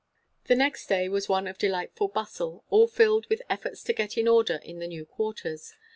The 0.45 0.55
next 0.55 0.87
day 0.87 1.07
was 1.09 1.29
one 1.29 1.45
of 1.45 1.59
delightful 1.59 2.07
bustle; 2.07 2.65
all 2.71 2.87
filled 2.87 3.27
with 3.29 3.43
efforts 3.51 3.83
to 3.83 3.93
get 3.93 4.17
in 4.17 4.27
order 4.27 4.55
in 4.63 4.79
the 4.79 4.87
new 4.87 5.05
quarters. 5.05 5.75